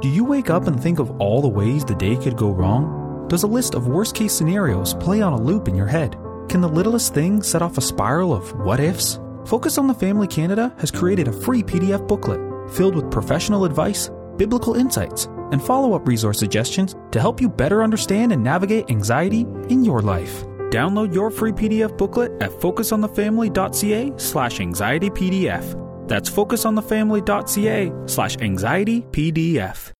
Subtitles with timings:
[0.00, 3.26] Do you wake up and think of all the ways the day could go wrong?
[3.28, 6.16] Does a list of worst case scenarios play on a loop in your head?
[6.48, 9.20] Can the littlest thing set off a spiral of what ifs?
[9.44, 12.40] Focus on the Family Canada has created a free PDF booklet
[12.72, 17.82] filled with professional advice, biblical insights, and follow up resource suggestions to help you better
[17.82, 20.44] understand and navigate anxiety in your life.
[20.70, 25.89] Download your free PDF booklet at focusonthefamily.ca slash anxietypdf.
[26.10, 29.92] That's focusonthefamily.ca slash anxietypdf.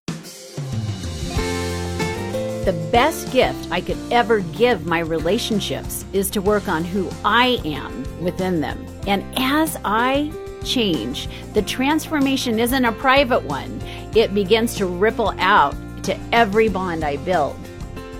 [2.64, 7.60] The best gift I could ever give my relationships is to work on who I
[7.64, 8.84] am within them.
[9.06, 10.32] And as I
[10.64, 13.80] change, the transformation isn't a private one,
[14.12, 17.56] it begins to ripple out to every bond I build.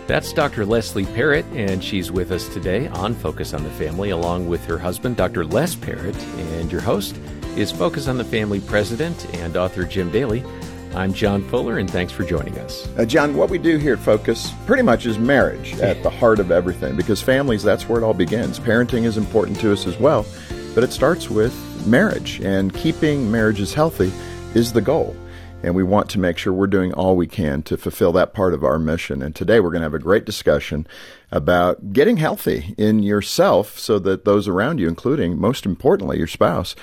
[0.06, 0.64] That's Dr.
[0.64, 4.78] Leslie Parrott, and she's with us today on Focus on the Family, along with her
[4.78, 5.44] husband, Dr.
[5.44, 6.16] Les Parrott.
[6.16, 7.16] And your host
[7.56, 10.44] is Focus on the Family president and author Jim Daly.
[10.94, 12.88] I'm John Fuller, and thanks for joining us.
[12.96, 16.38] Uh, John, what we do here at Focus pretty much is marriage at the heart
[16.38, 18.58] of everything because families, that's where it all begins.
[18.58, 20.24] Parenting is important to us as well,
[20.74, 21.54] but it starts with
[21.86, 24.12] marriage, and keeping marriages healthy
[24.54, 25.16] is the goal.
[25.62, 28.54] And we want to make sure we're doing all we can to fulfill that part
[28.54, 29.20] of our mission.
[29.20, 30.86] And today we're going to have a great discussion
[31.30, 36.74] about getting healthy in yourself so that those around you, including most importantly your spouse,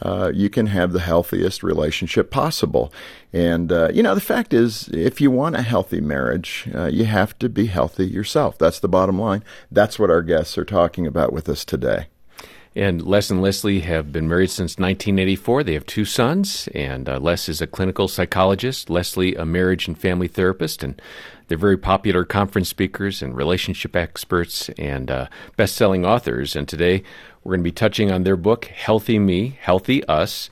[0.00, 2.92] uh, you can have the healthiest relationship possible.
[3.32, 7.04] And, uh, you know, the fact is, if you want a healthy marriage, uh, you
[7.04, 8.58] have to be healthy yourself.
[8.58, 9.44] That's the bottom line.
[9.70, 12.06] That's what our guests are talking about with us today.
[12.74, 15.62] And Les and Leslie have been married since 1984.
[15.62, 19.98] They have two sons, and uh, Les is a clinical psychologist, Leslie, a marriage and
[19.98, 21.00] family therapist, and
[21.48, 26.56] they're very popular conference speakers and relationship experts and uh, best selling authors.
[26.56, 27.02] And today
[27.44, 30.50] we're going to be touching on their book, Healthy Me, Healthy Us.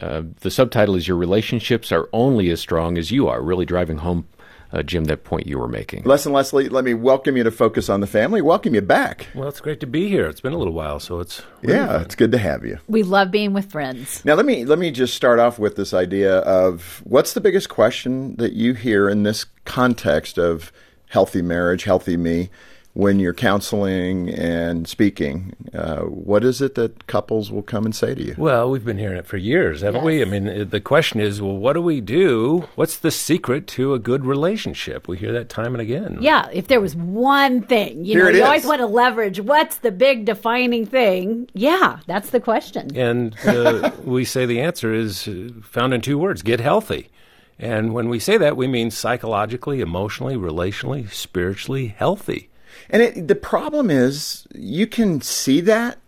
[0.00, 3.98] Uh, the subtitle is Your Relationships Are Only as Strong as You Are, really driving
[3.98, 4.26] home
[4.72, 6.02] uh, Jim, that point you were making.
[6.04, 8.42] Les and Leslie, let me welcome you to Focus on the Family.
[8.42, 9.28] Welcome you back.
[9.34, 10.26] Well, it's great to be here.
[10.26, 12.02] It's been a little while, so it's really yeah, fun.
[12.02, 12.78] it's good to have you.
[12.88, 14.24] We love being with friends.
[14.24, 17.68] Now, let me let me just start off with this idea of what's the biggest
[17.68, 20.72] question that you hear in this context of
[21.08, 22.50] healthy marriage, healthy me
[22.96, 28.14] when you're counseling and speaking, uh, what is it that couples will come and say
[28.14, 28.34] to you?
[28.38, 30.06] Well, we've been hearing it for years, haven't yes.
[30.06, 30.22] we?
[30.22, 32.66] I mean, the question is, well, what do we do?
[32.74, 35.08] What's the secret to a good relationship?
[35.08, 36.16] We hear that time and again.
[36.22, 38.42] Yeah, if there was one thing, you Here know, you is.
[38.44, 39.40] always want to leverage.
[39.40, 41.50] What's the big defining thing?
[41.52, 42.96] Yeah, that's the question.
[42.96, 47.10] And uh, we say the answer is uh, found in two words: get healthy.
[47.58, 52.50] And when we say that, we mean psychologically, emotionally, relationally, spiritually healthy.
[52.90, 55.98] And it, the problem is, you can see that,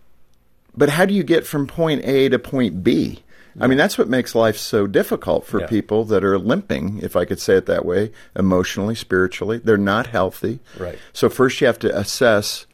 [0.76, 3.22] but how do you get from point A to point B?
[3.60, 5.66] I mean, that's what makes life so difficult for yeah.
[5.66, 9.58] people that are limping, if I could say it that way, emotionally, spiritually.
[9.58, 10.60] They're not healthy.
[10.78, 10.96] Right.
[11.12, 12.66] So first you have to assess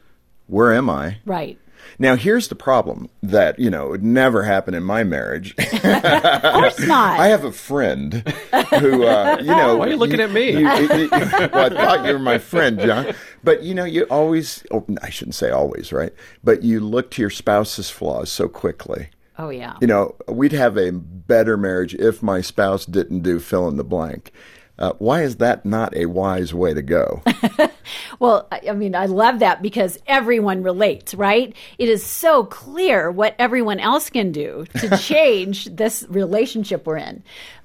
[0.46, 1.18] where am I?
[1.24, 1.58] Right.
[1.99, 5.55] Now, here's the problem that, you know, would never happen in my marriage.
[5.59, 7.21] of course not.
[7.21, 8.15] I have a friend
[8.78, 9.77] who, uh, you know.
[9.77, 10.50] Why are you looking you, at me?
[10.50, 13.15] You, you, well, I thought you were my friend, John.
[13.43, 16.12] But, you know, you always, oh, I shouldn't say always, right?
[16.43, 19.09] But you look to your spouse's flaws so quickly.
[19.38, 19.76] Oh, yeah.
[19.81, 23.84] You know, we'd have a better marriage if my spouse didn't do fill in the
[23.84, 24.32] blank.
[24.76, 27.22] Uh, why is that not a wise way to go?
[28.18, 31.54] well, I mean, I love that because everyone relates, right?
[31.78, 37.22] It is so clear what everyone else can do to change this relationship we're in.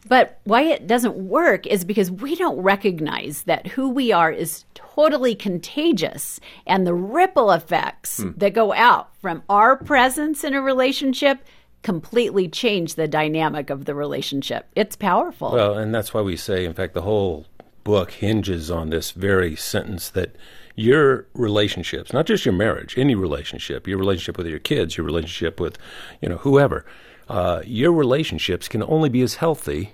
[0.07, 4.65] But why it doesn't work is because we don't recognize that who we are is
[4.75, 8.31] totally contagious and the ripple effects hmm.
[8.37, 11.39] that go out from our presence in a relationship
[11.83, 14.67] completely change the dynamic of the relationship.
[14.75, 15.51] It's powerful.
[15.51, 17.45] Well, and that's why we say, in fact, the whole
[17.83, 20.35] book hinges on this very sentence that
[20.75, 25.59] your relationships, not just your marriage, any relationship, your relationship with your kids, your relationship
[25.59, 25.77] with,
[26.21, 26.85] you know, whoever,
[27.27, 29.93] uh, your relationships can only be as healthy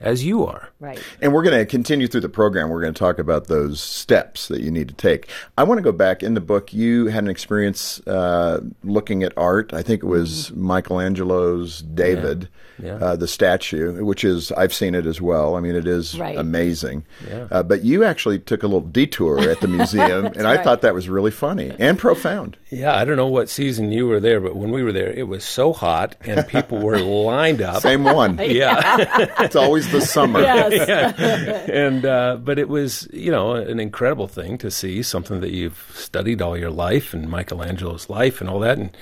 [0.00, 0.70] as you are.
[0.80, 1.00] Right.
[1.20, 2.68] And we're going to continue through the program.
[2.68, 5.28] We're going to talk about those steps that you need to take.
[5.56, 6.72] I want to go back in the book.
[6.72, 9.72] You had an experience uh, looking at art.
[9.72, 10.66] I think it was mm-hmm.
[10.66, 12.48] Michelangelo's David, yeah.
[12.82, 12.94] Yeah.
[12.94, 15.54] Uh, the statue, which is, I've seen it as well.
[15.54, 16.36] I mean, it is right.
[16.36, 17.04] amazing.
[17.28, 17.46] Yeah.
[17.50, 20.92] Uh, but you actually took a little detour at the museum, and I thought that
[20.92, 22.56] was really funny and profound.
[22.70, 25.28] Yeah, I don't know what season you were there, but when we were there, it
[25.28, 27.80] was so hot, and people were lined up.
[27.80, 28.38] Same one.
[28.42, 28.96] yeah.
[29.40, 30.40] it's always the summer.
[30.44, 31.68] Yes.
[31.68, 35.90] And uh, but it was you know an incredible thing to see something that you've
[35.94, 38.96] studied all your life and Michelangelo's life and all that and.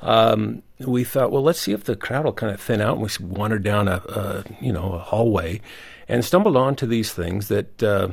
[0.00, 2.98] Um, we thought, well, let's see if the crowd will kind of thin out.
[2.98, 5.60] And we wandered down a, a, you know, a hallway,
[6.06, 8.12] and stumbled onto these things that uh,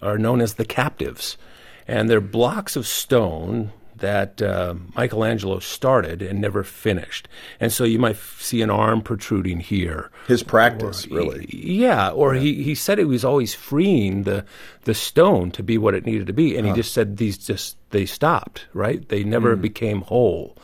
[0.00, 1.36] are known as the captives.
[1.88, 7.28] And they're blocks of stone that uh, Michelangelo started and never finished.
[7.60, 10.10] And so you might f- see an arm protruding here.
[10.28, 11.46] His practice, really.
[11.50, 14.44] Yeah, or He, he said he was always freeing the
[14.84, 17.76] the stone to be what it needed to be, and he just said these just
[17.90, 19.08] they stopped, right?
[19.08, 20.56] They never became whole.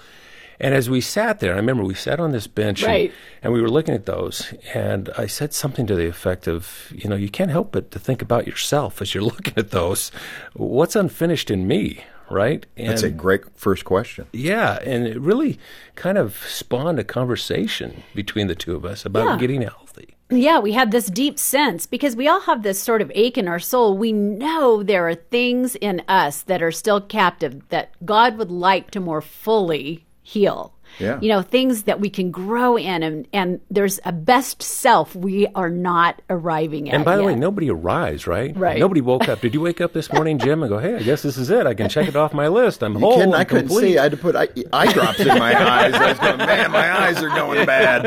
[0.62, 3.12] And as we sat there, I remember we sat on this bench and- Right.
[3.42, 7.08] and, we were looking at those, and I said something to the effect of, you
[7.08, 10.12] know, you can't help but to think about yourself as you're looking at those.
[10.52, 12.64] What's unfinished in me, right?
[12.76, 14.26] And That's a great first question.
[14.32, 15.58] yeah, and it really
[15.96, 19.36] kind of spawned a conversation between the two of us about Yeah.
[19.38, 20.14] getting healthy.
[20.32, 23.48] Yeah, we had this deep sense because we all have this sort of ache in
[23.48, 23.98] our soul.
[23.98, 28.92] We know there are things in us that are still captive that God would like
[28.92, 30.72] to more fully heal.
[30.98, 31.18] Yeah.
[31.20, 35.46] You know, things that we can grow in and, and there's a best self we
[35.54, 36.94] are not arriving at.
[36.94, 38.54] And by the way, nobody arrives, right?
[38.56, 38.78] Right.
[38.78, 39.40] Nobody woke up.
[39.40, 41.66] Did you wake up this morning, Jim, and go, "Hey, I guess this is it.
[41.66, 42.82] I can check it off my list.
[42.82, 43.24] I'm You whole kidding?
[43.28, 43.98] and I couldn't complete." see.
[43.98, 45.94] I had to put eye, eye drops in my eyes.
[45.94, 48.06] I was going, man, my eyes are going bad.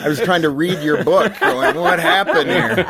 [0.00, 2.84] I was trying to read your book, going, what happened here?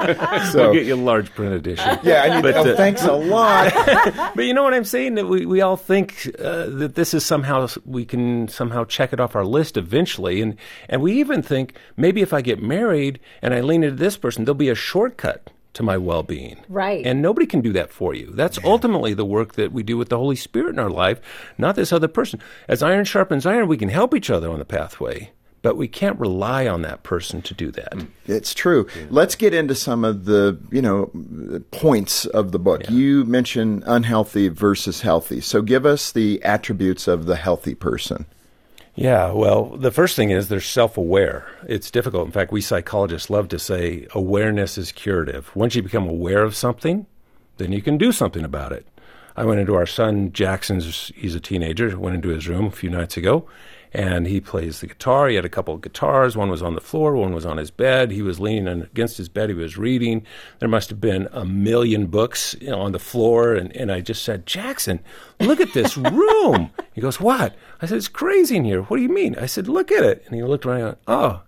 [0.52, 1.98] So, We'll get you a large print edition.
[2.02, 2.42] yeah, I need.
[2.42, 3.72] But, oh, uh, thanks a lot.
[4.34, 5.14] But you know what I'm saying?
[5.16, 9.20] That we, we all think uh, that this is somehow we can somehow check it
[9.20, 10.56] off our list eventually, and
[10.88, 14.44] and we even think maybe if I get married and I lean into this person,
[14.44, 16.58] there'll be a shortcut to my well-being.
[16.68, 17.06] Right.
[17.06, 18.32] And nobody can do that for you.
[18.32, 21.20] That's ultimately the work that we do with the Holy Spirit in our life,
[21.56, 22.40] not this other person.
[22.66, 25.30] As iron sharpens iron, we can help each other on the pathway,
[25.62, 27.92] but we can't rely on that person to do that.
[27.92, 28.08] Mm.
[28.26, 28.88] It's true.
[29.10, 31.12] Let's get into some of the, you know,
[31.70, 32.88] points of the book.
[32.90, 35.40] You mentioned unhealthy versus healthy.
[35.40, 38.26] So give us the attributes of the healthy person.
[38.98, 41.46] Yeah, well, the first thing is they're self aware.
[41.68, 42.26] It's difficult.
[42.26, 45.54] In fact, we psychologists love to say awareness is curative.
[45.54, 47.06] Once you become aware of something,
[47.58, 48.88] then you can do something about it.
[49.36, 52.90] I went into our son Jackson's, he's a teenager, went into his room a few
[52.90, 53.46] nights ago,
[53.92, 55.28] and he plays the guitar.
[55.28, 56.36] He had a couple of guitars.
[56.36, 58.10] One was on the floor, one was on his bed.
[58.10, 59.48] He was leaning against his bed.
[59.48, 60.24] He was reading.
[60.58, 63.54] There must have been a million books you know, on the floor.
[63.54, 65.00] And, and I just said, Jackson,
[65.40, 66.70] look at this room.
[66.92, 67.54] he goes, What?
[67.80, 68.82] I said, It's crazy in here.
[68.82, 69.34] What do you mean?
[69.36, 70.22] I said, Look at it.
[70.26, 71.42] And he looked around and went, Oh,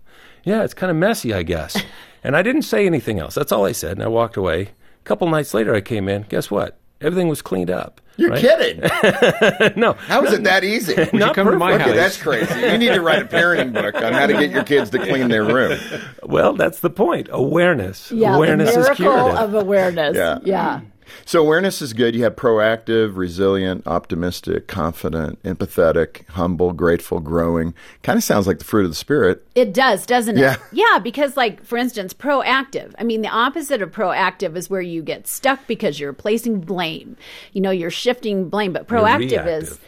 [0.44, 1.80] yeah, it's kind of messy, I guess.
[2.24, 3.34] and I didn't say anything else.
[3.34, 3.92] That's all I said.
[3.92, 4.62] And I walked away.
[4.62, 6.22] A couple nights later, I came in.
[6.28, 6.79] Guess what?
[7.00, 8.00] Everything was cleaned up.
[8.16, 8.40] You're right?
[8.40, 8.80] kidding.
[9.80, 9.94] no.
[9.94, 10.94] How is it that easy?
[11.14, 11.88] Not come to my perfect.
[11.88, 12.18] Okay, house?
[12.18, 12.60] that's crazy.
[12.60, 15.28] You need to write a parenting book on how to get your kids to clean
[15.28, 15.78] their room.
[16.22, 17.28] Well, that's the point.
[17.32, 18.12] Awareness.
[18.12, 19.38] yeah, Awareness the is miracle curative.
[19.38, 20.16] of awareness.
[20.16, 20.38] Yeah.
[20.44, 20.80] yeah.
[21.24, 22.14] So awareness is good.
[22.14, 27.74] You have proactive, resilient, optimistic, confident, empathetic, humble, grateful, growing.
[28.02, 29.46] Kind of sounds like the fruit of the spirit.
[29.54, 30.40] It does, doesn't it?
[30.40, 30.56] Yeah.
[30.72, 32.94] Yeah, because like for instance, proactive.
[32.98, 37.16] I mean, the opposite of proactive is where you get stuck because you're placing blame.
[37.52, 39.80] You know, you're shifting blame, but proactive is reactive.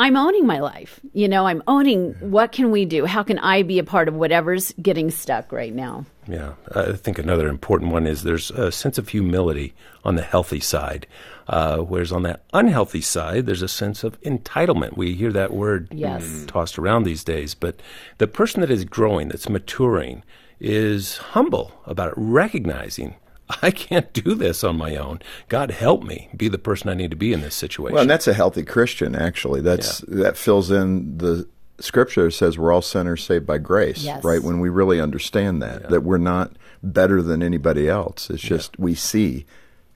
[0.00, 0.98] I'm owning my life.
[1.12, 3.04] You know, I'm owning what can we do?
[3.04, 6.06] How can I be a part of whatever's getting stuck right now?
[6.26, 10.60] Yeah, I think another important one is there's a sense of humility on the healthy
[10.60, 11.06] side,
[11.48, 14.96] uh, whereas on that unhealthy side, there's a sense of entitlement.
[14.96, 16.44] We hear that word Yes.
[16.46, 17.82] tossed around these days, but
[18.16, 20.22] the person that is growing, that's maturing,
[20.60, 23.16] is humble about it, recognizing.
[23.62, 25.20] I can't do this on my own.
[25.48, 27.94] God help me be the person I need to be in this situation.
[27.94, 29.60] Well, and that's a healthy Christian, actually.
[29.60, 34.22] That's that fills in the scripture says we're all sinners saved by grace, Yes.
[34.22, 34.42] right?
[34.42, 36.52] When we really understand that, that we're not
[36.82, 38.28] better than anybody else.
[38.30, 39.46] It's just we see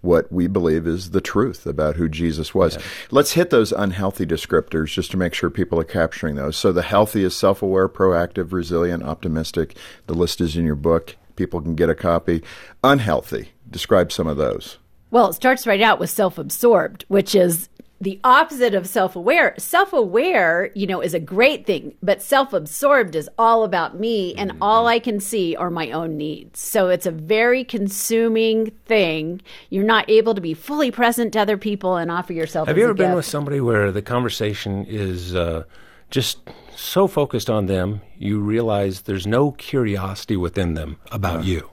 [0.04, 2.78] what we believe is the truth about who Jesus was.
[3.10, 6.56] Let's hit those unhealthy descriptors just to make sure people are capturing those.
[6.56, 9.76] So the healthy is self aware, proactive, resilient, optimistic.
[10.06, 11.16] The list is in your book.
[11.36, 12.42] People can get a copy.
[12.84, 14.78] Unhealthy, describe some of those.
[15.10, 17.68] Well, it starts right out with self absorbed, which is
[18.04, 19.54] the opposite of self aware.
[19.58, 24.34] Self aware, you know, is a great thing, but self absorbed is all about me
[24.34, 26.60] and all I can see are my own needs.
[26.60, 29.40] So it's a very consuming thing.
[29.70, 32.80] You're not able to be fully present to other people and offer yourself Have as
[32.80, 33.16] you a ever been gift.
[33.16, 35.64] with somebody where the conversation is uh,
[36.10, 36.38] just
[36.76, 41.70] so focused on them, you realize there's no curiosity within them about you?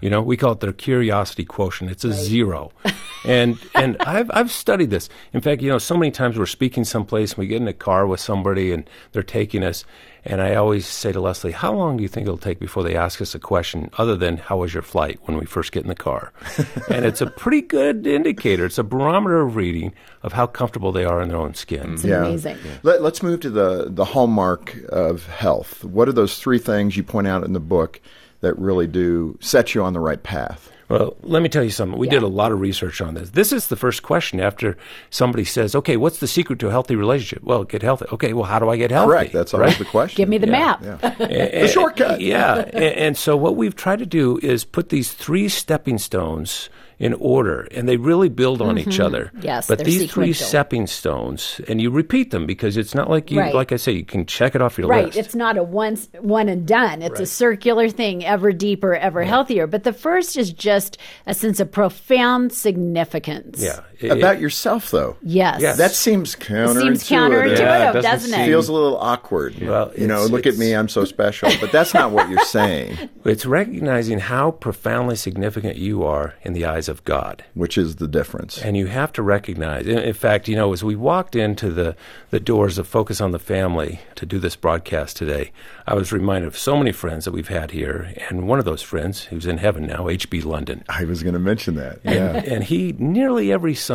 [0.00, 1.90] You know, we call it their curiosity quotient.
[1.90, 2.72] It's a zero,
[3.24, 5.08] and and I've I've studied this.
[5.32, 7.72] In fact, you know, so many times we're speaking someplace, and we get in a
[7.72, 9.84] car with somebody, and they're taking us,
[10.24, 12.94] and I always say to Leslie, "How long do you think it'll take before they
[12.96, 15.88] ask us a question other than how was your flight when we first get in
[15.88, 16.32] the car?"
[16.90, 18.66] and it's a pretty good indicator.
[18.66, 21.80] It's a barometer of reading of how comfortable they are in their own skin.
[21.80, 21.94] Mm-hmm.
[21.94, 22.58] It's amazing.
[22.82, 25.84] Let, us move to the, the hallmark of health.
[25.84, 28.00] What are those three things you point out in the book
[28.42, 30.70] that really do set you on the right path?
[30.88, 31.98] Well, let me tell you something.
[31.98, 33.30] We did a lot of research on this.
[33.30, 34.76] This is the first question after
[35.08, 38.04] somebody says, "Okay, what's the secret to a healthy relationship?" Well, get healthy.
[38.12, 39.08] Okay, well, how do I get healthy?
[39.08, 39.32] Correct.
[39.32, 40.16] That's always the question.
[40.16, 40.82] Give me the map.
[40.82, 42.20] yeah the shortcut.
[42.20, 42.56] Yeah.
[42.74, 46.68] and, and so what we've tried to do is put these three stepping stones
[47.02, 49.24] in order, and they really build on each other.
[49.34, 49.40] Mm-hmm.
[49.42, 53.40] Yes, but these three stepping stones, and you repeat them because it's not like you,
[53.40, 53.52] Right.
[53.54, 55.06] like I say, you can check it off your Right.
[55.06, 55.16] list.
[55.16, 57.02] Right, it's not a once one and done.
[57.02, 59.66] It's a circular thing, ever deeper, ever healthier.
[59.66, 63.60] But the first is just a sense of profound significance.
[63.62, 63.80] yeah.
[64.02, 65.16] It- About yourself, though.
[65.22, 65.60] Yes.
[65.60, 65.76] Yes.
[65.78, 66.80] That seems counterintuitive.
[66.82, 68.46] seems counterintuitive, Yeah, it doesn't doesn't, seem- it?
[68.46, 69.58] Feels a little awkward.
[69.60, 71.50] Well, you know, look at me, I'm so special.
[71.60, 76.64] But that's not what you're saying, It's recognizing how profoundly significant you are in the
[76.64, 77.44] eyes of God.
[77.54, 78.58] which is the difference.
[78.62, 81.94] And you have to recognize, in, in fact, you know, as we walked into the,
[82.30, 85.52] the doors of Focus on the Family to do this broadcast today,
[85.86, 88.12] I was reminded of so many friends that we've had here.
[88.28, 90.40] And one of those friends, who's in heaven now, H.B.
[90.42, 90.82] London.
[90.88, 92.00] I was going to mention that.
[92.04, 92.54] And, Yeah.
[92.54, 93.91] and he nearly every Sunday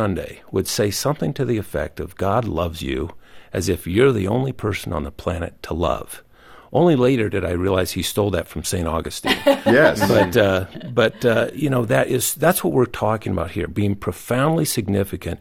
[0.50, 3.10] would say something to the effect of God loves you
[3.52, 6.22] as if you're the only person on the planet to love.
[6.70, 8.86] Only later did I realize he stole that from St.
[8.86, 9.38] Augustine.
[9.46, 10.06] yes.
[10.06, 13.94] but uh, but uh, you know that is that's what we're talking about here, being
[13.94, 15.40] profoundly significant.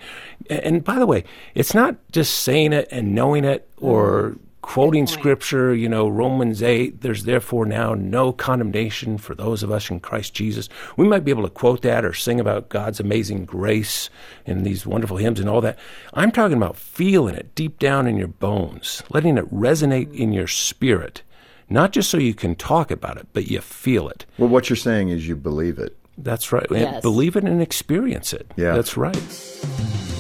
[0.50, 5.08] And, and by the way, it's not just saying it and knowing it or quoting
[5.08, 5.74] scripture.
[5.74, 7.02] You know, Romans eight.
[7.02, 10.68] There's therefore now no condemnation for those of us in Christ Jesus.
[10.98, 14.10] We might be able to quote that or sing about God's amazing grace
[14.46, 15.80] in these wonderful hymns and all that.
[16.14, 20.48] I'm talking about feeling it deep down in your bones, letting it resonate in your
[20.48, 21.24] spirit.
[21.70, 24.26] Not just so you can talk about it, but you feel it.
[24.38, 25.98] well, what you're saying is you believe it.
[26.18, 26.66] That's right.
[26.72, 27.02] Yes.
[27.02, 28.52] Believe it and experience it.
[28.56, 28.74] Yeah.
[28.74, 30.17] That's right.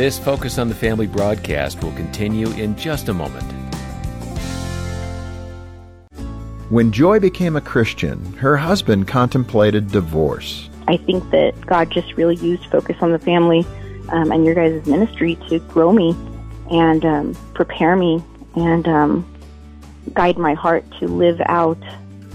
[0.00, 3.44] This Focus on the Family broadcast will continue in just a moment.
[6.70, 10.70] When Joy became a Christian, her husband contemplated divorce.
[10.88, 13.66] I think that God just really used Focus on the Family
[14.08, 16.16] um, and your guys' ministry to grow me
[16.70, 18.24] and um, prepare me
[18.56, 19.30] and um,
[20.14, 21.76] guide my heart to live out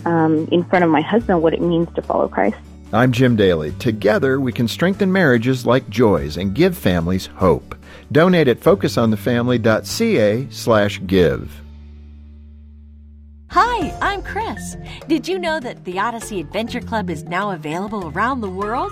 [0.06, 2.58] um, in front of my husband what it means to follow Christ.
[2.94, 3.72] I'm Jim Daly.
[3.74, 7.76] Together, we can strengthen marriages like Joy's and give families hope.
[8.12, 11.65] Donate at focusonthefamily.ca slash give.
[13.58, 14.76] Hi, I'm Chris.
[15.08, 18.92] Did you know that the Odyssey Adventure Club is now available around the world?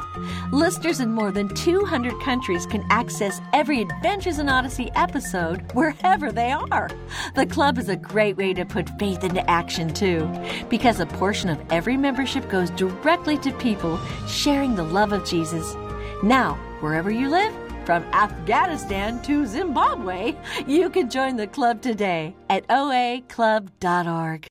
[0.53, 6.53] Listeners in more than 200 countries can access every Adventures in Odyssey episode wherever they
[6.53, 6.89] are.
[7.35, 10.31] The club is a great way to put faith into action, too,
[10.69, 15.75] because a portion of every membership goes directly to people sharing the love of Jesus.
[16.23, 17.53] Now, wherever you live,
[17.85, 20.35] from Afghanistan to Zimbabwe,
[20.67, 24.47] you can join the club today at oaclub.org.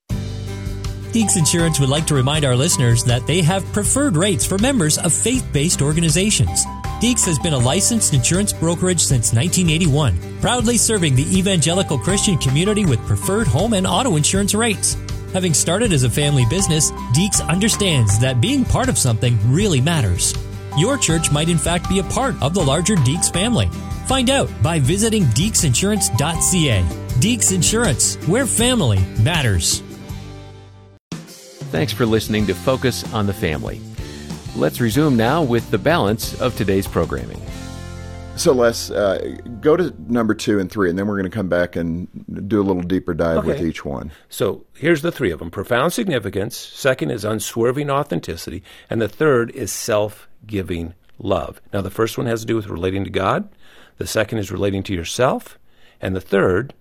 [1.13, 4.97] Deeks Insurance would like to remind our listeners that they have preferred rates for members
[4.97, 6.65] of faith based organizations.
[7.03, 12.85] Deeks has been a licensed insurance brokerage since 1981, proudly serving the evangelical Christian community
[12.85, 14.97] with preferred home and auto insurance rates.
[15.33, 20.33] Having started as a family business, Deeks understands that being part of something really matters.
[20.77, 23.67] Your church might in fact be a part of the larger Deeks family.
[24.07, 26.83] Find out by visiting deeksinsurance.ca.
[27.19, 29.83] Deeks Insurance, where family matters.
[31.71, 33.81] Thanks for listening to Focus on the Family.
[34.55, 37.41] Let's resume now with the balance of today's programming.
[38.35, 41.49] So, Les, uh, go to number two and three, and then we're going to come
[41.49, 42.07] back and
[42.47, 44.11] do a little deeper dive with each one.
[44.29, 49.51] So here's the three of them profound significance, second is unswerving authenticity, and the third
[49.51, 51.61] is self giving love.
[51.71, 53.49] Now, the first one has to do with relating to God,
[53.97, 55.57] the second is relating to yourself,
[56.01, 56.73] and the third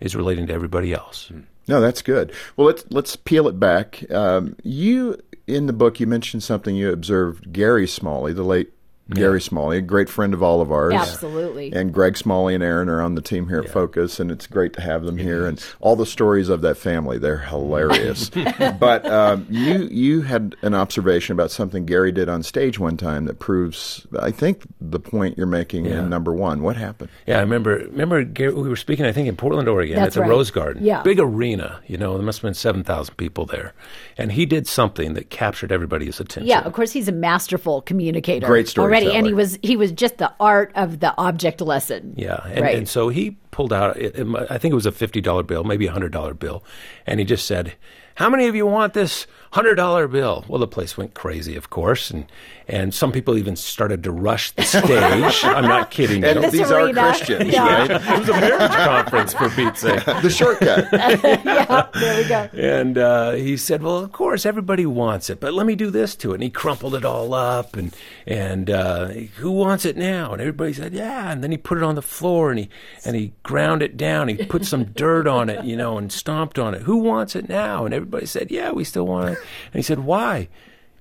[0.00, 1.30] is relating to everybody else.
[1.68, 2.32] No, that's good.
[2.56, 4.10] Well, let's let's peel it back.
[4.10, 5.16] Um, you
[5.46, 8.72] in the book you mentioned something you observed Gary Smalley, the late
[9.14, 10.92] Gary Smalley, a great friend of all of ours.
[10.94, 11.72] Absolutely.
[11.72, 14.72] And Greg Smalley and Erin are on the team here at Focus, and it's great
[14.74, 15.46] to have them here.
[15.46, 18.30] And all the stories of that family, they're hilarious.
[18.80, 23.24] but um, you you had an observation about something Gary did on stage one time
[23.26, 26.00] that proves, I think, the point you're making Yeah.
[26.00, 26.62] in number one.
[26.62, 27.10] What happened?
[27.26, 27.76] Yeah, I remember.
[27.76, 29.04] Remember, Gary, we were speaking.
[29.06, 30.30] I think in Portland, Oregon, That's at the right.
[30.30, 30.84] Rose Garden.
[30.84, 31.02] Yeah.
[31.02, 31.80] big arena.
[31.86, 33.74] You know, there must have been seven thousand people there,
[34.16, 36.46] and he did something that captured everybody's attention.
[36.46, 38.46] Yeah, of course he's a masterful communicator.
[38.46, 38.68] Great
[39.06, 42.14] already, and he was he was just the art of the object lesson.
[42.16, 42.76] Yeah, and, right.
[42.76, 43.96] and so he pulled out.
[43.96, 46.64] It, it- I think it was a fifty dollar bill, maybe a hundred dollar bill,
[47.06, 47.74] and he just said,
[48.16, 50.44] "How many of you want this hundred dollar bill.
[50.48, 52.26] Well, the place went crazy, of course, and
[52.68, 55.44] and some people even started to rush the stage.
[55.44, 56.24] I'm not kidding.
[56.24, 56.50] And you.
[56.50, 57.00] these arena.
[57.00, 57.78] are Christians, Yeah.
[57.78, 57.90] right?
[57.90, 60.04] it was a marriage conference for Pete's sake.
[60.04, 60.88] The shortcut.
[60.92, 62.48] yeah, there we go.
[62.54, 66.16] And uh, he said, "Well, of course, everybody wants it, but let me do this
[66.16, 67.94] to it." And he crumpled it all up, and
[68.26, 70.32] and uh, who wants it now?
[70.32, 72.68] And everybody said, "Yeah." And then he put it on the floor, and he
[73.04, 74.28] and he ground it down.
[74.28, 76.82] He put some dirt on it, you know, and stomped on it.
[76.82, 77.84] Who wants it now?
[77.84, 80.48] And everybody said, "Yeah, we still want it." And he said, "Why?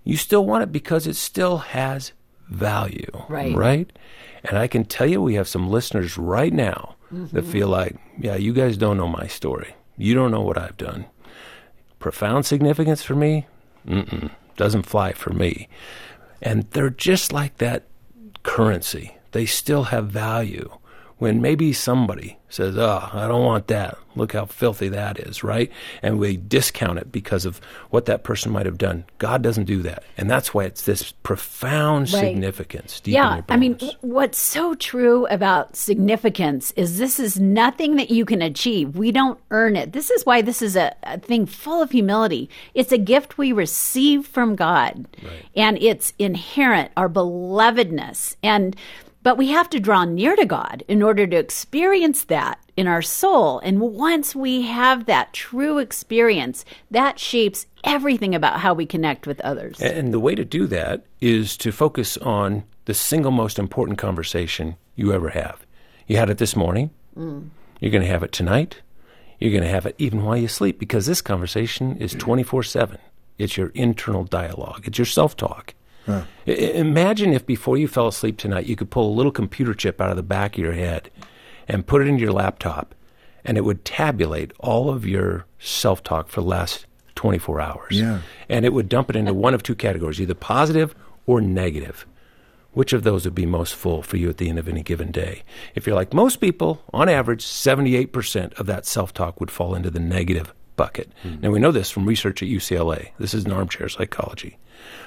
[0.03, 2.13] You still want it because it still has
[2.49, 3.55] value, Right.
[3.55, 3.91] Right."
[4.43, 7.51] And I can tell you, we have some listeners right now that mm-hmm.
[7.51, 9.75] feel like, "Yeah, you guys don't know my story.
[9.97, 11.05] You don't know what I've done."
[12.01, 13.45] profound significance for me
[13.87, 15.69] Mm-mm, doesn't fly for me
[16.41, 17.83] and they're just like that
[18.43, 20.69] currency they still have value
[21.21, 25.71] when maybe somebody says oh i don't want that look how filthy that is right
[26.01, 27.61] and we discount it because of
[27.91, 31.11] what that person might have done god doesn't do that and that's why it's this
[31.23, 32.21] profound Right.
[32.21, 38.25] significance Yeah, I mean, what's so true about significance is this is nothing that you
[38.25, 38.97] can achieve.
[38.97, 39.93] We don't earn it.
[39.93, 42.49] This is why this is a, a thing full of humility.
[42.73, 45.05] It's a gift we receive from God,
[45.55, 48.35] and it's inherent, our belovedness.
[48.43, 48.75] And
[49.23, 53.01] but we have to draw near to God in order to experience that in our
[53.01, 53.59] soul.
[53.59, 59.39] And once we have that true experience, that shapes everything about how we connect with
[59.41, 59.79] others.
[59.79, 64.75] And the way to do that is to focus on the single most important conversation
[64.95, 65.65] you ever have.
[66.07, 66.89] You had it this morning.
[67.15, 67.49] Mm.
[67.79, 68.81] You're going to have it tonight.
[69.39, 72.97] You're going to have it even while you sleep because this conversation is 24 7.
[73.37, 75.73] It's your internal dialogue, it's your self talk.
[76.45, 80.09] Imagine if before you fell asleep tonight, you could pull a little computer chip out
[80.09, 81.09] of the back of your head
[81.67, 82.95] and put it into your laptop,
[83.45, 87.99] and it would tabulate all of your self talk for the last 24 hours.
[87.99, 88.19] Yeah.
[88.49, 92.05] And it would dump it into one of two categories, either positive or negative.
[92.73, 95.11] Which of those would be most full for you at the end of any given
[95.11, 95.43] day?
[95.75, 99.91] If you're like most people, on average, 78% of that self talk would fall into
[99.91, 101.11] the negative bucket.
[101.41, 103.09] Now, we know this from research at UCLA.
[103.19, 104.57] This is an armchair psychology.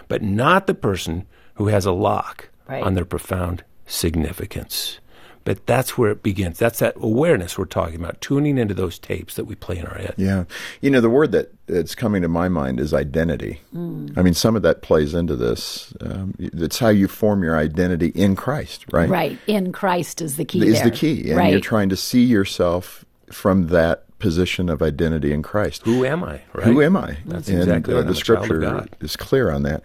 [0.07, 2.83] But not the person who has a lock Right.
[2.83, 5.00] on their profound significance.
[5.45, 6.58] But that's where it begins.
[6.58, 9.99] That's that awareness we're talking about, tuning into those tapes that we play in our
[9.99, 10.15] head.
[10.17, 10.45] Yeah.
[10.80, 13.60] You know, the word that that's coming to my mind is identity.
[13.75, 15.93] I mean, some of that plays into this.
[16.00, 19.08] Um, it's how you form your identity in Christ, right?
[19.10, 19.39] Right.
[19.47, 20.67] In Christ is the key.
[20.67, 20.84] Is there.
[20.84, 21.28] the key.
[21.28, 21.50] And right.
[21.50, 25.82] you're trying to see yourself from that position of identity in Christ.
[25.84, 26.41] Who am I?
[26.54, 26.65] Right?
[26.65, 27.19] Who am I?
[27.26, 29.82] That's and, exactly uh, the I'm a child of scripture is clear on that.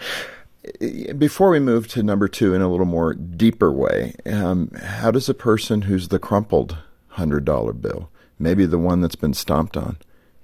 [1.19, 5.27] Before we move to number two in a little more deeper way, um, how does
[5.27, 6.77] a person who's the crumpled
[7.09, 9.97] hundred dollar bill, maybe the one that's been stomped on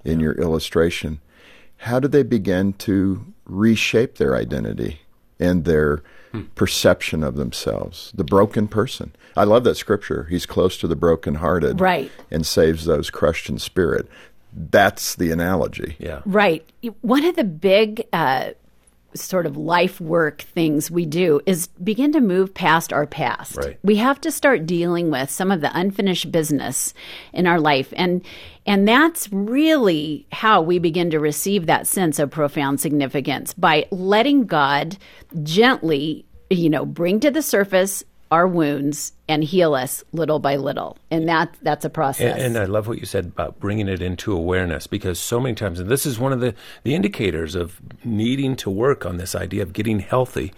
[0.04, 1.18] in your illustration,
[1.78, 5.00] how do they begin to reshape their identity
[5.40, 6.02] and their
[6.36, 6.42] Hmm.
[6.54, 8.12] perception of themselves?
[8.14, 9.12] The broken person.
[9.36, 10.24] I love that scripture.
[10.30, 12.10] He's close to the brokenhearted, Right.
[12.30, 14.08] and saves those crushed in spirit.
[14.52, 15.96] That's the analogy.
[15.98, 16.22] Yeah.
[16.24, 16.64] Right.
[17.02, 18.50] One of the big uh,
[19.14, 23.56] sort of life work things we do is begin to move past our past.
[23.56, 23.78] Right.
[23.82, 26.92] We have to start dealing with some of the unfinished business
[27.32, 28.22] in our life and
[28.66, 34.44] and that's really how we begin to receive that sense of profound significance by letting
[34.44, 34.98] God
[35.44, 40.98] gently, you know, bring to the surface our wounds and heal us little by little.
[41.10, 42.34] And that that's a process.
[42.34, 45.54] And, and I love what you said about bringing it into awareness because so many
[45.54, 49.34] times, and this is one of the, the indicators of needing to work on this
[49.34, 50.52] idea of getting healthy.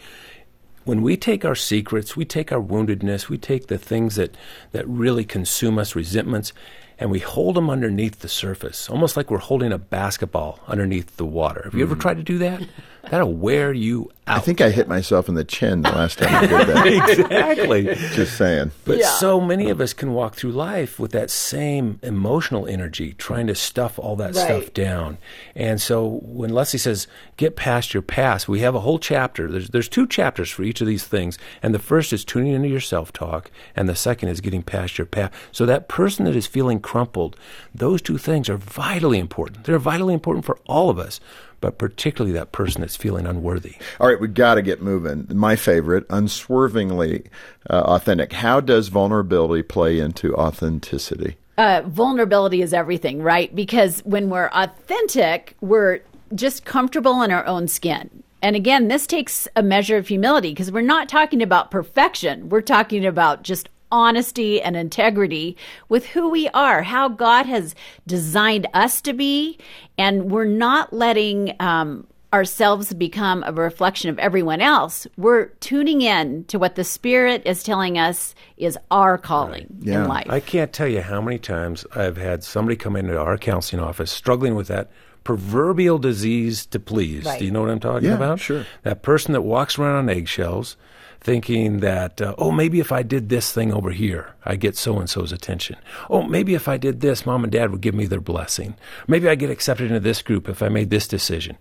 [0.84, 4.34] When we take our secrets, we take our woundedness, we take the things that,
[4.72, 6.54] that really consume us, resentments,
[6.98, 11.26] and we hold them underneath the surface, almost like we're holding a basketball underneath the
[11.26, 11.62] water.
[11.64, 12.00] Have you ever mm.
[12.00, 12.62] tried to do that?
[13.10, 14.38] That'll wear you out.
[14.38, 16.86] I think I hit myself in the chin the last time I did that.
[17.18, 17.84] exactly.
[18.14, 18.72] Just saying.
[18.84, 23.46] But so many of us can walk through life with that same emotional energy, trying
[23.46, 25.18] to stuff all that stuff down.
[25.54, 27.06] And so when Leslie says,
[27.36, 29.50] get past your past, we have a whole chapter.
[29.50, 31.38] There's, there's two chapters for each of these things.
[31.62, 34.98] And the first is tuning into your self talk, and the second is getting past
[34.98, 35.32] your past.
[35.52, 37.36] So that person that is feeling crumpled,
[37.74, 39.64] those two things are vitally important.
[39.64, 41.20] They're vitally important for all of us.
[41.60, 43.74] But particularly that person that's feeling unworthy.
[44.00, 45.26] All right, we've got to get moving.
[45.30, 47.24] My favorite, unswervingly
[47.68, 48.32] uh, authentic.
[48.32, 51.36] How does vulnerability play into authenticity?
[51.58, 53.54] uh, vulnerability is everything, right?
[53.54, 56.00] Because when we're authentic, we're
[56.34, 58.22] just comfortable in our own skin.
[58.40, 62.48] And again, this takes a measure of humility because we're not talking about perfection.
[62.48, 65.56] We're talking about just honesty and integrity
[65.88, 67.74] with who we are, how God has
[68.06, 69.58] designed us to be.
[69.96, 76.44] And we're not letting um, ourselves become a reflection of everyone else, we're tuning in
[76.44, 80.02] to what the Spirit is telling us is our calling Yeah.
[80.02, 80.26] in life.
[80.28, 84.10] I can't tell you how many times I've had somebody come into our counseling office
[84.12, 84.90] struggling with that
[85.24, 87.24] proverbial disease to please.
[87.24, 87.38] Right.
[87.38, 88.40] Do you know what I'm talking Yeah, about?
[88.40, 88.64] sure.
[88.82, 90.76] That person that walks around on eggshells
[91.20, 94.98] thinking that, uh, oh, maybe if I did this thing over here, I get so
[94.98, 95.76] and so's attention.
[96.08, 98.76] Oh, maybe if I did this, mom and dad would give me their blessing.
[99.06, 101.58] Maybe I get accepted into this group if I made this decision.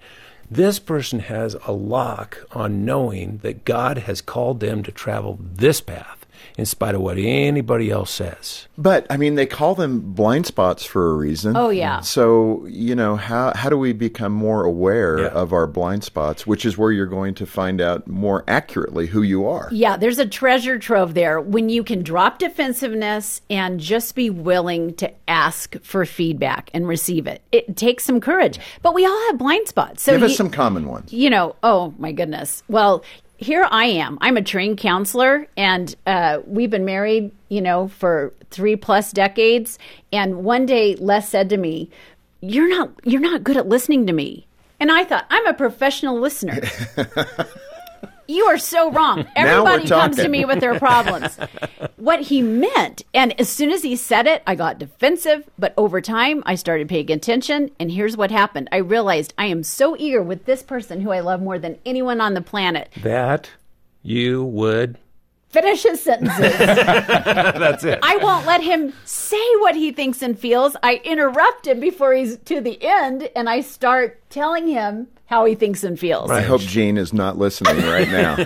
[0.50, 5.82] This person has a lock on knowing that God has called them to travel this
[5.82, 6.17] path
[6.58, 8.68] in spite of what anybody else says.
[8.80, 11.56] But I mean, they call them blind spots for a reason.
[11.56, 12.00] Oh, yeah.
[12.00, 12.06] Mm.
[12.06, 15.28] So you know how how do we become more aware Yeah.
[15.28, 19.22] of our blind spots, which is where you're going to find out more accurately who
[19.22, 19.70] you are.
[19.72, 24.94] Yeah, there's a treasure trove there when you can drop defensiveness and just be willing
[24.96, 27.42] to ask for feedback and receive it.
[27.52, 30.04] It takes some courage, but we all have blind spots.
[30.04, 31.12] So Give us you- some common ones.
[31.14, 32.64] you know, oh my goodness.
[32.68, 33.04] Well,
[33.38, 34.18] here I am.
[34.22, 39.80] I'm a trained counselor, and uh, we've been married, you know, for three plus decades.
[40.12, 41.90] And one day, Les said to me,
[42.42, 44.48] "You're not, you're not good at listening to me."
[44.80, 46.62] And I thought, I'm a professional listener.
[48.28, 49.26] You are so wrong.
[49.36, 51.38] Everybody comes to me with their problems.
[51.96, 55.50] what he meant, and as soon as he said it, I got defensive.
[55.58, 58.70] But over time, I started paying attention, and here's what happened.
[58.72, 62.22] I realized I am so eager with this person who I love more than anyone
[62.22, 62.90] on the planet.
[63.02, 63.50] That
[64.04, 64.98] you would.
[65.62, 66.58] Finish his sentences.
[66.60, 67.98] That's it.
[68.04, 70.76] I won't let him say what he thinks and feels.
[70.84, 75.56] I interrupt him before he's to the end, and I start telling him how he
[75.56, 76.30] thinks and feels.
[76.30, 78.36] I hope Jean is not listening right now.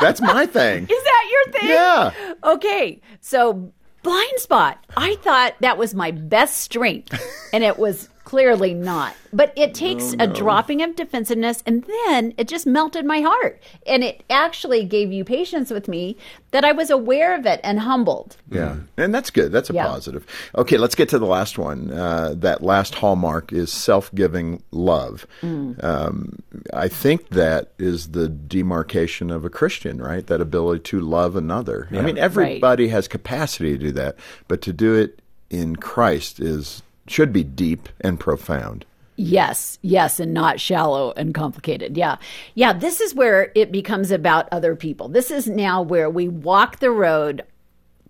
[0.00, 0.82] That's my thing.
[0.82, 1.68] Is that your thing?
[1.70, 2.34] Yeah.
[2.42, 3.00] Okay.
[3.20, 4.84] So, blind spot.
[4.96, 7.16] I thought that was my best strength,
[7.52, 9.14] and it was clearly not.
[9.32, 13.62] But it takes a dropping of defensiveness, and then it just melted my heart.
[13.86, 16.16] And it actually gave you patience with me
[16.50, 18.36] that I was aware of it and humbled.
[18.50, 19.52] Yeah, and that's good.
[19.52, 19.86] That's a Yeah.
[19.86, 20.26] positive.
[20.56, 21.92] Okay, let's get to the last one.
[21.92, 25.26] Uh, that last hallmark is self-giving love.
[25.42, 25.82] Mm.
[25.84, 26.38] Um,
[26.72, 30.26] I think that is the demarcation of a Christian, right?
[30.26, 31.88] That ability to love another.
[31.92, 34.16] I mean, everybody has capacity to do that,
[34.48, 38.84] but to do it in Christ is should be deep and profound.
[39.16, 41.96] Yes, yes, and not shallow and complicated.
[41.96, 42.16] Yeah.
[42.54, 45.08] Yeah, this is where it becomes about other people.
[45.08, 47.42] This is now where we walk the road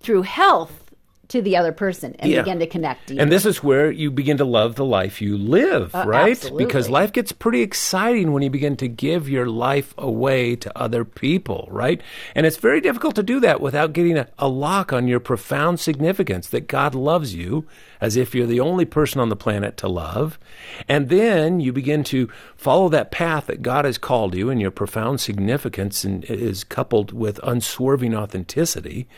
[0.00, 0.86] through health
[1.28, 2.42] to the other person and Yeah.
[2.42, 3.06] begin to connect.
[3.06, 3.22] deeper.
[3.22, 6.32] And this is where you begin to love the life you live, uh, right?
[6.32, 6.64] absolutely.
[6.64, 11.04] Because life gets pretty exciting when you begin to give your life away to other
[11.04, 12.00] people, right?
[12.34, 15.80] And it's very difficult to do that without getting a, a lock on your profound
[15.80, 17.66] significance that God loves you
[18.00, 20.38] as if you're the only person on the planet to love.
[20.88, 24.70] And then you begin to follow that path that God has called you, and your
[24.70, 29.08] profound significance and is coupled with unswerving authenticity.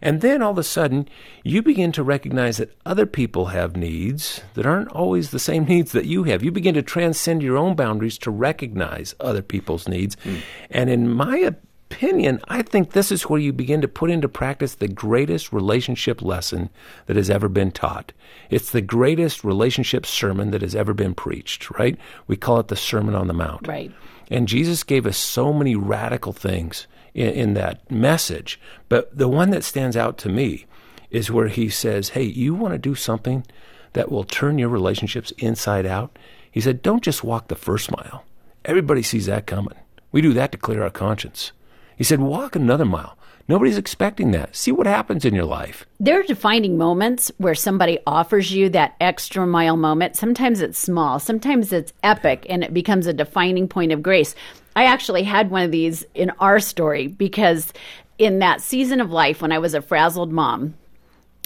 [0.00, 1.08] And then all of a sudden,
[1.52, 5.92] you begin to recognize that other people have needs that aren't always the same needs
[5.92, 6.42] that you have.
[6.42, 10.16] You begin to transcend your own boundaries to recognize other people's needs.
[10.22, 10.36] Hmm.
[10.70, 11.54] And in my
[11.92, 16.22] opinion, I think this is where you begin to put into practice the greatest relationship
[16.22, 16.70] lesson
[17.06, 18.12] that has ever been taught.
[18.50, 21.98] It's the greatest relationship sermon that has ever been preached, right?
[22.26, 23.68] We call it the Sermon on the Mount.
[23.68, 23.92] Right.
[24.30, 28.58] And Jesus gave us so many radical things in, in that message.
[28.88, 30.66] But the one that stands out to me
[31.12, 33.46] is where he says, Hey, you want to do something
[33.92, 36.18] that will turn your relationships inside out?
[36.50, 38.24] He said, Don't just walk the first mile.
[38.64, 39.74] Everybody sees that coming.
[40.10, 41.52] We do that to clear our conscience.
[41.96, 43.16] He said, Walk another mile.
[43.48, 44.54] Nobody's expecting that.
[44.54, 45.84] See what happens in your life.
[45.98, 50.16] there are defining moments where somebody offers you that extra mile moment.
[50.16, 54.34] Sometimes it's small, sometimes it's epic, and it becomes a defining point of grace.
[54.74, 57.72] I actually had one of these in our story because
[58.18, 60.74] in that season of life when I was a frazzled mom,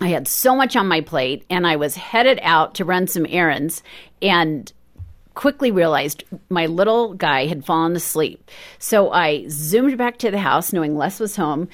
[0.01, 3.27] I had so much on my plate and I was headed out to run some
[3.29, 3.83] errands
[4.21, 4.71] and
[5.35, 8.51] quickly realized my little guy had fallen asleep.
[8.79, 11.69] So I zoomed back to the house knowing Les was home,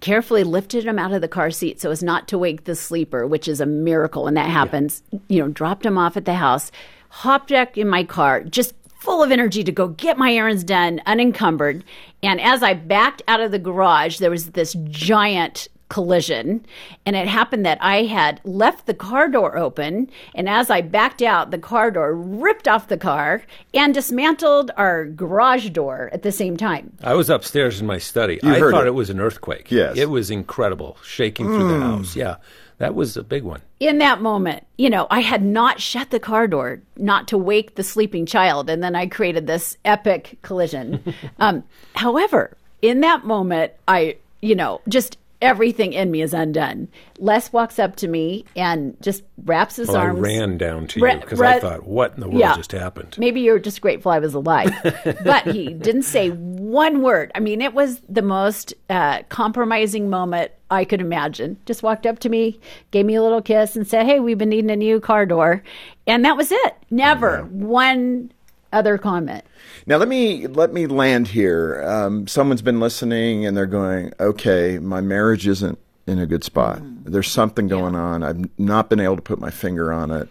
[0.00, 3.26] carefully lifted him out of the car seat so as not to wake the sleeper,
[3.26, 5.02] which is a miracle when that happens.
[5.28, 6.70] You know, dropped him off at the house,
[7.08, 11.00] hopped back in my car, just full of energy to go get my errands done,
[11.06, 11.84] unencumbered.
[12.22, 16.64] And as I backed out of the garage, there was this giant collision.
[17.06, 20.10] And it happened that I had left the car door open.
[20.34, 25.06] And as I backed out, the car door ripped off the car and dismantled our
[25.06, 26.96] garage door at the same time.
[27.02, 28.38] I was upstairs in my study.
[28.42, 28.88] You I thought it.
[28.88, 28.94] it.
[28.94, 29.70] was an earthquake.
[29.70, 29.96] Yes.
[29.96, 32.16] It was incredible, shaking through the house.
[32.16, 32.36] Yeah.
[32.78, 33.62] That was a big one.
[33.80, 37.74] in that moment, you know, I had not shut the car door, not to wake
[37.74, 41.02] the sleeping child, and then I created this epic collision.
[41.40, 41.64] um,
[41.96, 46.88] however, in that moment, I, you know, just everything in me is undone.
[47.18, 51.12] Les walks up to me and just wraps his Well, I ran down to Ra-
[51.14, 52.56] you because ra- I thought, what in the world Yeah.
[52.56, 53.16] just happened?
[53.18, 54.72] Maybe you're just grateful I was alive.
[55.24, 57.30] but he didn't say one word.
[57.34, 61.56] I mean, it was the most uh, compromising moment I could imagine.
[61.66, 62.58] Just walked up to me,
[62.90, 65.62] gave me a little kiss, and said, Hey, we've been needing a new car door.
[66.06, 66.76] And that was it.
[66.90, 68.32] Never one
[68.72, 69.44] other comment.
[69.86, 71.82] Now let me let me land here.
[71.86, 76.80] Um, someone's been listening and they're going, "Okay, my marriage isn't in a good spot.
[77.04, 78.22] There's something going on.
[78.22, 80.28] I've not been able to put my finger on it.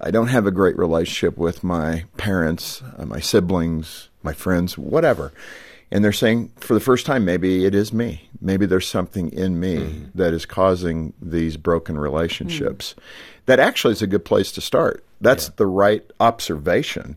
[0.00, 5.32] I don't have a great relationship with my parents, uh, my siblings, my friends, whatever."
[5.90, 8.28] And they're saying, for the first time, maybe it is me.
[8.40, 12.96] Maybe there's something in me that is causing these broken relationships.
[13.46, 15.04] That actually is a good place to start.
[15.20, 17.16] That's the right observation.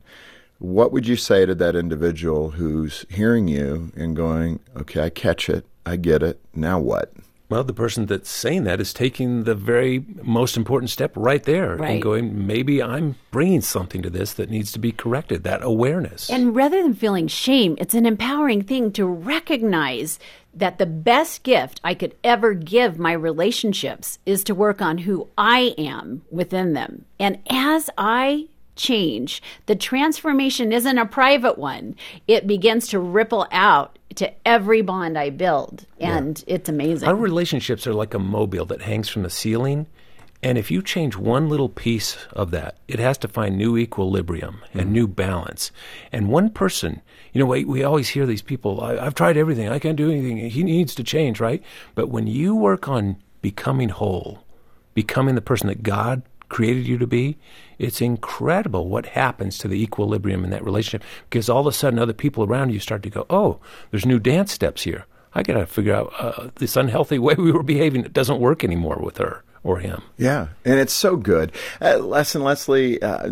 [0.59, 5.49] What would you say to that individual who's hearing you and going, okay, I catch
[5.49, 7.13] it, I get it, now what?
[7.49, 11.77] Well, the person that's saying that is taking the very most important step right there
[11.77, 11.93] Right.
[11.93, 16.29] and going, maybe I'm bringing something to this that needs to be corrected, that awareness.
[16.29, 20.19] And rather than feeling shame, it's an empowering thing to recognize
[20.53, 25.27] that the best gift I could ever give my relationships is to work on who
[25.35, 27.05] I am within them.
[27.19, 31.95] And as I change, the transformation isn't a private one.
[32.27, 35.85] It begins to ripple out to every bond I build.
[35.99, 37.07] And it's amazing.
[37.07, 39.85] Our relationships are like a mobile that hangs from the ceiling.
[40.41, 44.61] And if you change one little piece of that, it has to find new equilibrium
[44.71, 44.91] and mm-hmm.
[44.93, 45.71] new balance.
[46.13, 47.01] And one person,
[47.33, 50.09] you know, we, we always hear these people, I, I've tried everything, I can't do
[50.09, 51.61] anything, he needs to change, right?
[51.93, 54.45] But when you work on becoming whole,
[54.93, 57.37] becoming the person that God created you to be,
[57.79, 61.97] it's incredible what happens to the equilibrium in that relationship because all of a sudden
[61.97, 65.05] other people around you start to go, oh, there's new dance steps here.
[65.33, 68.05] I got to figure out uh, this unhealthy way we were behaving.
[68.05, 70.01] It doesn't work anymore with her or him.
[70.17, 71.51] Yeah, and it's so good.
[71.81, 73.31] Uh, Les and Leslie, uh,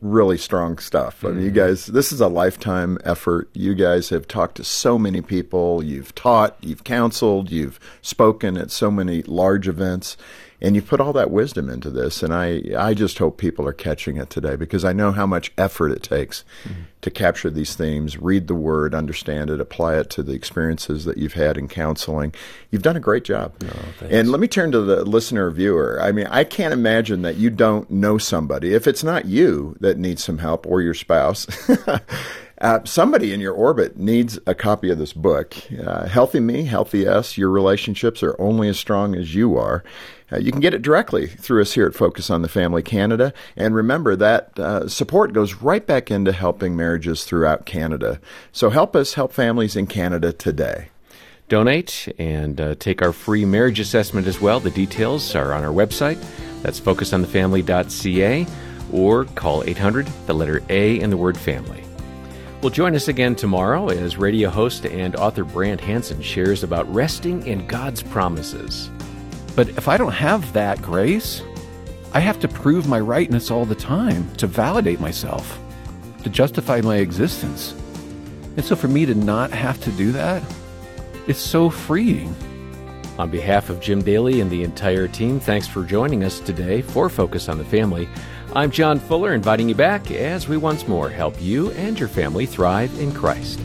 [0.00, 1.24] really strong stuff.
[1.24, 3.48] I mean, you guys, this is a lifetime effort.
[3.52, 5.82] You guys have talked to so many people.
[5.82, 10.16] You've taught, you've counseled, you've spoken at so many large events,
[10.60, 12.22] and you put all that wisdom into this.
[12.22, 15.52] And I, I just hope people are catching it today because I know how much
[15.56, 16.82] effort it takes mm-hmm.
[17.02, 21.18] to capture these themes, read the word, understand it, apply it to the experiences that
[21.18, 22.34] you've had in counseling.
[22.70, 23.54] You've done a great job.
[23.64, 25.98] Oh, and let me turn to the listener viewer.
[26.02, 28.74] I mean, I can't imagine that you don't know somebody.
[28.74, 31.46] If it's not you that needs some help or your spouse,
[32.60, 35.54] uh, somebody in your orbit needs a copy of this book.
[35.84, 37.38] Uh, healthy Me, Healthy Us.
[37.38, 39.84] Your relationships are only as strong as you are.
[40.30, 43.32] Uh, you can get it directly through us here at Focus on the Family Canada.
[43.56, 48.20] And remember that uh, support goes right back into helping marriages throughout Canada.
[48.52, 50.88] So help us help families in Canada today.
[51.48, 54.60] Donate and uh, take our free marriage assessment as well.
[54.60, 56.22] The details are on our website.
[56.62, 58.46] That's focusonthefamily.ca
[58.92, 61.87] or call 800, the letter A, and the word family.
[62.60, 67.46] Well, join us again tomorrow as radio host and author Brant Hansen shares about resting
[67.46, 68.90] in God's promises.
[69.54, 71.40] But if I don't have that grace,
[72.12, 75.56] I have to prove my rightness all the time to validate myself,
[76.24, 77.76] to justify my existence.
[78.56, 80.42] And so for me to not have to do that,
[81.28, 82.34] it's so freeing.
[83.20, 87.08] On behalf of Jim Daly and the entire team, thanks for joining us today for
[87.08, 88.08] Focus on the Family.
[88.54, 92.46] I'm John Fuller, inviting you back as we once more help you and your family
[92.46, 93.60] thrive in Christ.